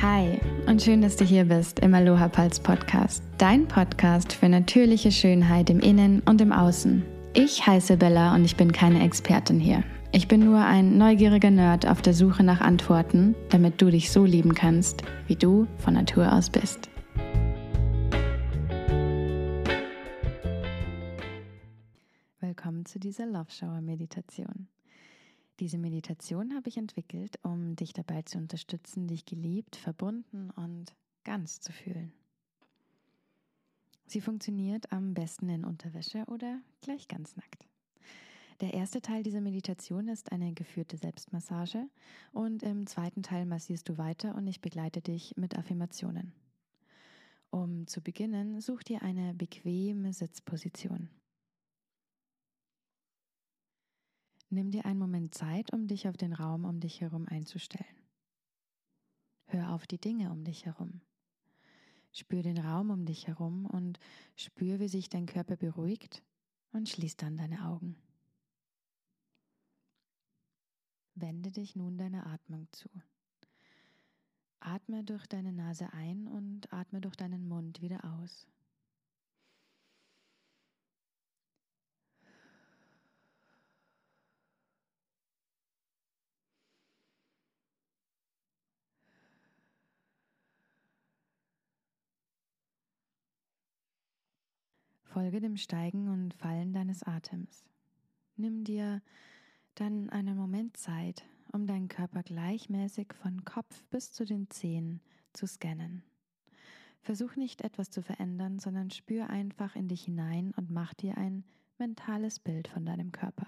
[0.00, 5.10] Hi und schön, dass du hier bist im Aloha Pulse Podcast, dein Podcast für natürliche
[5.10, 7.04] Schönheit im Innen und im Außen.
[7.34, 9.82] Ich heiße Bella und ich bin keine Expertin hier.
[10.12, 14.24] Ich bin nur ein neugieriger Nerd auf der Suche nach Antworten, damit du dich so
[14.24, 16.88] lieben kannst, wie du von Natur aus bist.
[22.38, 24.68] Willkommen zu dieser Love Shower Meditation.
[25.60, 30.94] Diese Meditation habe ich entwickelt, um dich dabei zu unterstützen, dich geliebt, verbunden und
[31.24, 32.12] ganz zu fühlen.
[34.06, 37.66] Sie funktioniert am besten in Unterwäsche oder gleich ganz nackt.
[38.60, 41.88] Der erste Teil dieser Meditation ist eine geführte Selbstmassage
[42.32, 46.32] und im zweiten Teil massierst du weiter und ich begleite dich mit Affirmationen.
[47.50, 51.08] Um zu beginnen, such dir eine bequeme Sitzposition.
[54.50, 57.84] Nimm dir einen Moment Zeit, um dich auf den Raum um dich herum einzustellen.
[59.46, 61.00] Hör auf die Dinge um dich herum.
[62.12, 63.98] Spür den Raum um dich herum und
[64.36, 66.22] spür, wie sich dein Körper beruhigt
[66.72, 67.96] und schließ dann deine Augen.
[71.14, 72.88] Wende dich nun deiner Atmung zu.
[74.60, 78.46] Atme durch deine Nase ein und atme durch deinen Mund wieder aus.
[95.08, 97.64] Folge dem Steigen und Fallen deines Atems.
[98.36, 99.00] Nimm dir
[99.74, 105.00] dann einen Moment Zeit, um deinen Körper gleichmäßig von Kopf bis zu den Zehen
[105.32, 106.02] zu scannen.
[107.00, 111.44] Versuch nicht etwas zu verändern, sondern spür einfach in dich hinein und mach dir ein
[111.78, 113.46] mentales Bild von deinem Körper.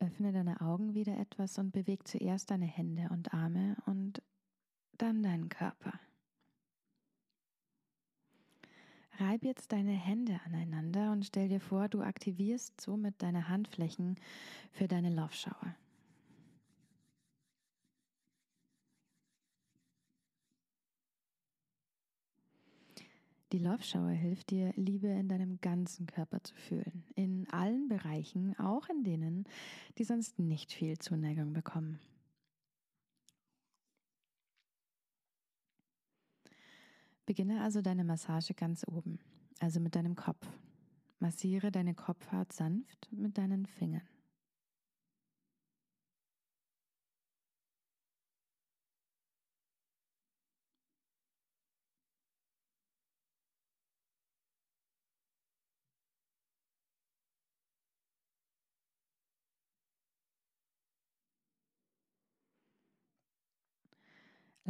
[0.00, 4.22] Öffne deine Augen wieder etwas und beweg zuerst deine Hände und Arme und
[4.96, 5.98] dann deinen Körper.
[9.18, 14.16] Reib jetzt deine Hände aneinander und stell dir vor, du aktivierst somit deine Handflächen
[14.70, 15.34] für deine Love
[23.52, 27.04] Die Love Shower hilft dir, Liebe in deinem ganzen Körper zu fühlen.
[27.14, 29.44] In allen Bereichen, auch in denen,
[29.96, 31.98] die sonst nicht viel Zuneigung bekommen.
[37.24, 39.18] Beginne also deine Massage ganz oben,
[39.60, 40.46] also mit deinem Kopf.
[41.18, 44.17] Massiere deine Kopfhaut sanft mit deinen Fingern.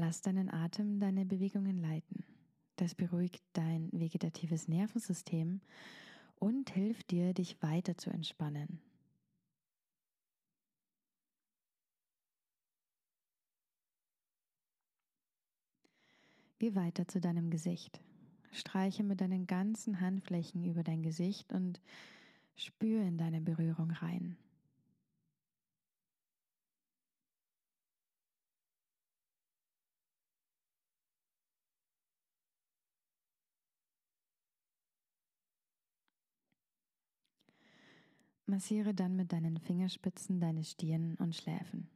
[0.01, 2.25] Lass deinen Atem deine Bewegungen leiten.
[2.77, 5.61] Das beruhigt dein vegetatives Nervensystem
[6.37, 8.81] und hilft dir, dich weiter zu entspannen.
[16.61, 18.01] Geh weiter zu deinem Gesicht.
[18.53, 21.81] Streiche mit deinen ganzen Handflächen über dein Gesicht und
[22.55, 24.37] spüre in deine Berührung rein.
[38.49, 41.91] Massiere dann mit deinen Fingerspitzen deine Stirn und Schläfen.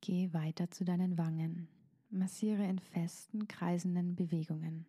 [0.00, 1.68] Geh weiter zu deinen Wangen.
[2.14, 4.84] Massiere in festen, kreisenden Bewegungen.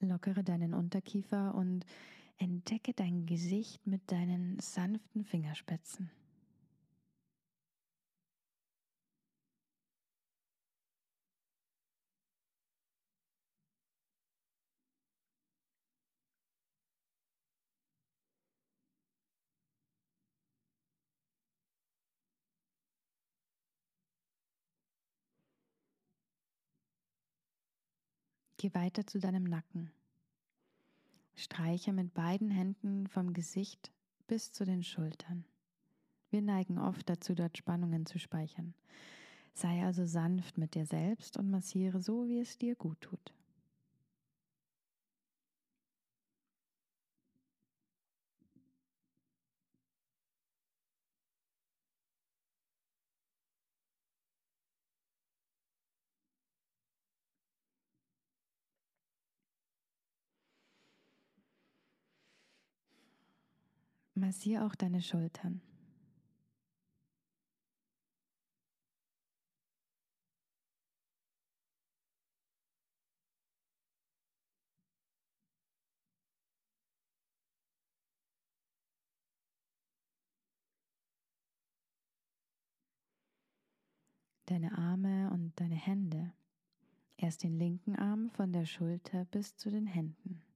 [0.00, 1.86] Lockere deinen Unterkiefer und
[2.36, 6.10] Entdecke dein Gesicht mit deinen sanften Fingerspitzen.
[28.60, 29.92] Geh weiter zu deinem Nacken.
[31.36, 33.92] Streiche mit beiden Händen vom Gesicht
[34.26, 35.44] bis zu den Schultern.
[36.30, 38.74] Wir neigen oft dazu, dort Spannungen zu speichern.
[39.54, 43.32] Sei also sanft mit dir selbst und massiere so, wie es dir gut tut.
[64.18, 65.62] Massier auch deine Schultern.
[84.46, 86.32] Deine Arme und deine Hände.
[87.16, 90.47] Erst den linken Arm von der Schulter bis zu den Händen.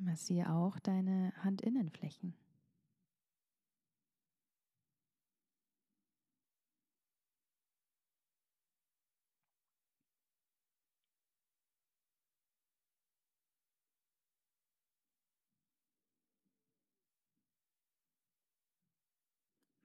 [0.00, 2.34] Massiere auch deine Handinnenflächen.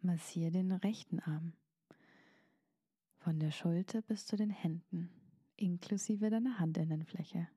[0.01, 1.54] Massiere den rechten Arm
[3.18, 5.10] von der Schulter bis zu den Händen,
[5.56, 7.48] inklusive deiner Handinnenfläche.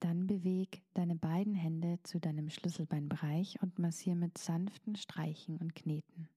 [0.00, 6.28] Dann beweg deine beiden Hände zu deinem Schlüsselbeinbereich und massiere mit sanften Streichen und Kneten.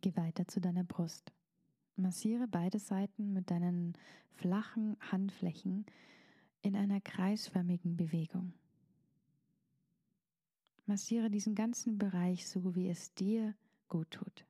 [0.00, 1.32] Geh weiter zu deiner Brust.
[1.96, 3.96] Massiere beide Seiten mit deinen
[4.34, 5.86] flachen Handflächen
[6.62, 8.52] in einer kreisförmigen Bewegung.
[10.86, 13.54] Massiere diesen ganzen Bereich so, wie es dir
[13.88, 14.46] gut tut.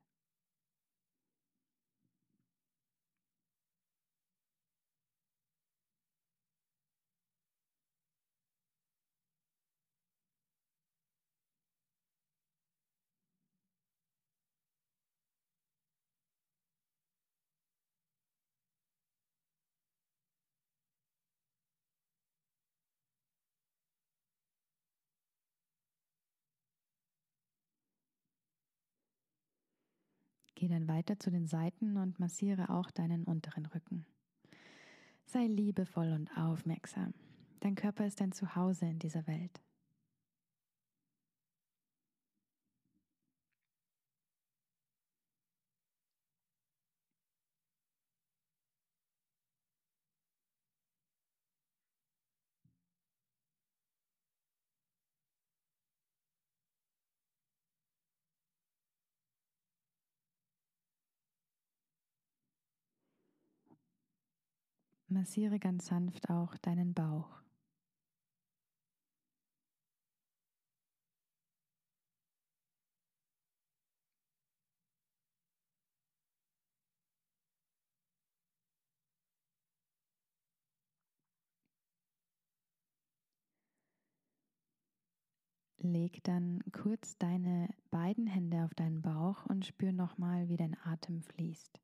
[30.63, 34.05] Geh dann weiter zu den Seiten und massiere auch deinen unteren Rücken.
[35.25, 37.13] Sei liebevoll und aufmerksam.
[37.59, 39.59] Dein Körper ist dein Zuhause in dieser Welt.
[65.13, 67.29] Massiere ganz sanft auch deinen Bauch.
[85.77, 91.21] Leg dann kurz deine beiden Hände auf deinen Bauch und spür nochmal, wie dein Atem
[91.21, 91.79] fließt.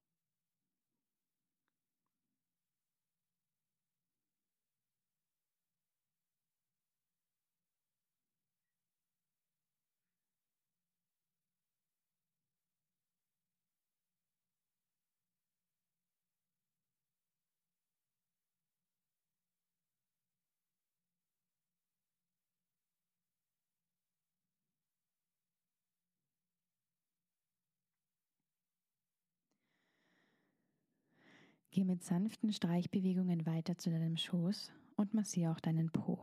[31.80, 36.20] Geh mit sanften Streichbewegungen weiter zu deinem Schoß und massiere auch deinen Po.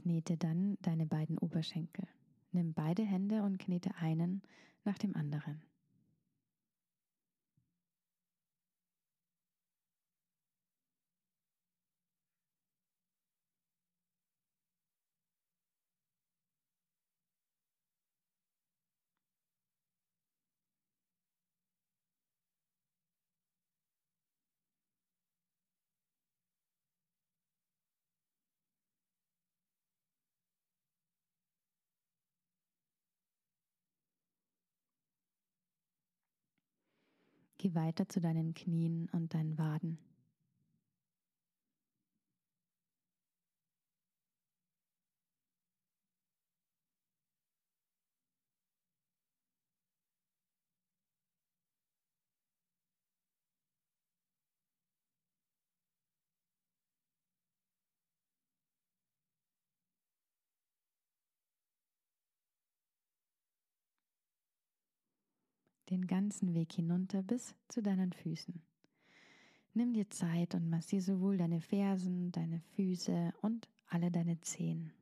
[0.00, 2.06] Knete dann deine beiden Oberschenkel.
[2.52, 4.40] Nimm beide Hände und knete einen
[4.82, 5.60] nach dem anderen.
[37.60, 39.98] Geh weiter zu deinen Knien und deinen Waden.
[65.90, 68.62] Den ganzen Weg hinunter bis zu deinen Füßen.
[69.74, 74.92] Nimm dir Zeit und massiere sowohl deine Fersen, deine Füße und alle deine Zehen.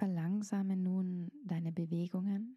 [0.00, 2.56] Verlangsame nun deine Bewegungen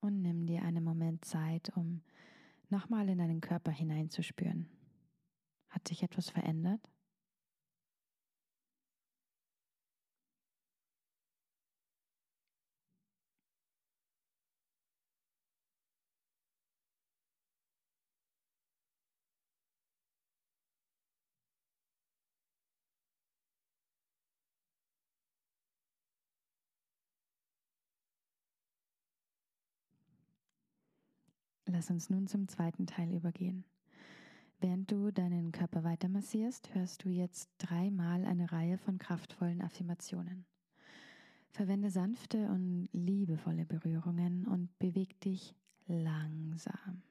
[0.00, 2.02] und nimm dir einen Moment Zeit, um
[2.68, 4.68] nochmal in deinen Körper hineinzuspüren.
[5.68, 6.90] Hat sich etwas verändert?
[31.82, 33.64] Lass uns nun zum zweiten Teil übergehen.
[34.60, 40.46] Während du deinen Körper weiter massierst, hörst du jetzt dreimal eine Reihe von kraftvollen Affirmationen.
[41.50, 45.56] Verwende sanfte und liebevolle Berührungen und beweg dich
[45.88, 47.02] langsam.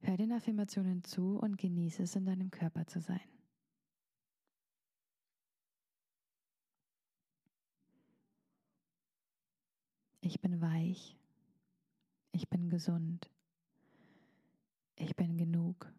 [0.00, 3.18] Hör den Affirmationen zu und genieße es, in deinem Körper zu sein.
[10.20, 11.16] Ich bin weich.
[12.32, 13.30] Ich bin gesund.
[15.00, 15.92] Ich bin genug.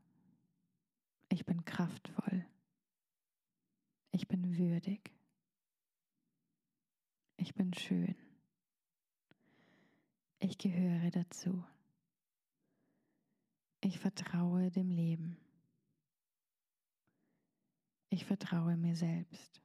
[1.29, 2.45] Ich bin kraftvoll.
[4.11, 5.13] Ich bin würdig.
[7.37, 8.15] Ich bin schön.
[10.39, 11.63] Ich gehöre dazu.
[13.79, 15.37] Ich vertraue dem Leben.
[18.09, 19.61] Ich vertraue mir selbst.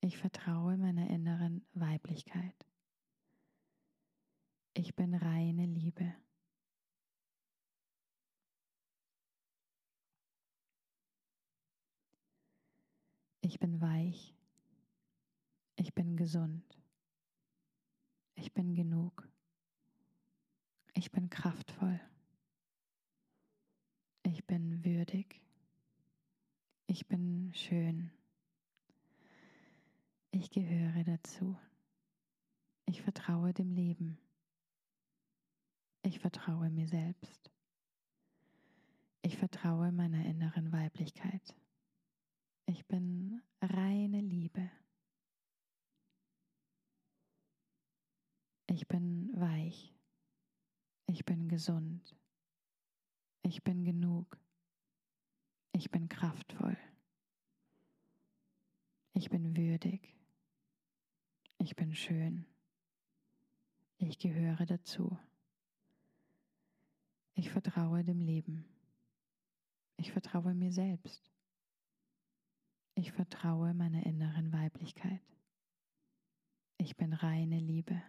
[0.00, 2.66] Ich vertraue meiner inneren Weiblichkeit.
[4.74, 6.14] Ich bin reine Liebe.
[13.48, 14.34] Ich bin weich.
[15.76, 16.78] Ich bin gesund.
[18.34, 19.26] Ich bin genug.
[20.92, 21.98] Ich bin kraftvoll.
[24.22, 25.40] Ich bin würdig.
[26.88, 28.10] Ich bin schön.
[30.30, 31.56] Ich gehöre dazu.
[32.84, 34.18] Ich vertraue dem Leben.
[36.02, 37.50] Ich vertraue mir selbst.
[39.22, 41.56] Ich vertraue meiner inneren Weiblichkeit.
[42.68, 44.70] Ich bin reine Liebe.
[48.66, 49.94] Ich bin weich.
[51.06, 52.14] Ich bin gesund.
[53.40, 54.38] Ich bin genug.
[55.72, 56.76] Ich bin kraftvoll.
[59.14, 60.14] Ich bin würdig.
[61.56, 62.44] Ich bin schön.
[63.96, 65.18] Ich gehöre dazu.
[67.32, 68.66] Ich vertraue dem Leben.
[69.96, 71.32] Ich vertraue mir selbst.
[72.98, 75.20] Ich vertraue meiner inneren Weiblichkeit.
[76.78, 78.02] Ich bin reine Liebe.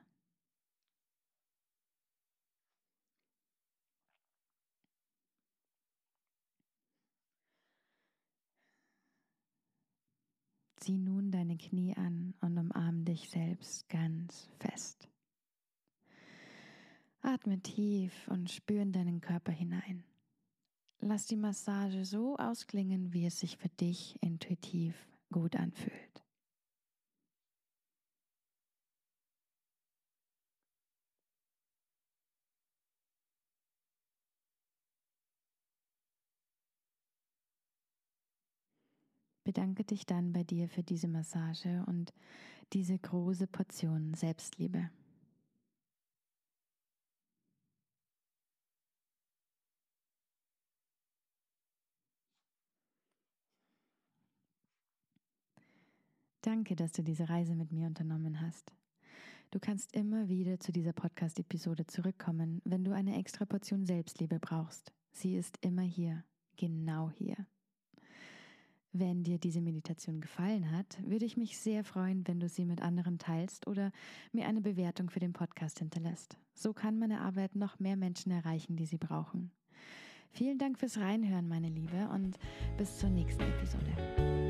[10.77, 15.07] Zieh nun deine Knie an und umarm dich selbst ganz fest.
[17.21, 20.08] Atme tief und spür in deinen Körper hinein.
[21.01, 26.23] Lass die Massage so ausklingen, wie es sich für dich intuitiv gut anfühlt.
[39.45, 42.13] Bedanke dich dann bei dir für diese Massage und
[42.73, 44.91] diese große Portion Selbstliebe.
[56.41, 58.71] Danke, dass du diese Reise mit mir unternommen hast.
[59.51, 64.93] Du kannst immer wieder zu dieser Podcast-Episode zurückkommen, wenn du eine extra Portion Selbstliebe brauchst.
[65.11, 66.23] Sie ist immer hier,
[66.55, 67.35] genau hier.
[68.91, 72.81] Wenn dir diese Meditation gefallen hat, würde ich mich sehr freuen, wenn du sie mit
[72.81, 73.91] anderen teilst oder
[74.31, 76.37] mir eine Bewertung für den Podcast hinterlässt.
[76.53, 79.51] So kann meine Arbeit noch mehr Menschen erreichen, die sie brauchen.
[80.31, 82.37] Vielen Dank fürs Reinhören, meine Liebe, und
[82.77, 84.48] bis zur nächsten Episode.